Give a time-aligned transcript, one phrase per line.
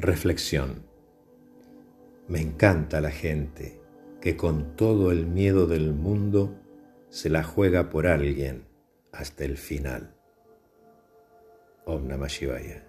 [0.00, 0.86] Reflexión.
[2.28, 3.80] Me encanta la gente
[4.20, 6.54] que con todo el miedo del mundo
[7.08, 8.68] se la juega por alguien
[9.10, 10.14] hasta el final.
[11.84, 12.86] Om Namah Shivaya.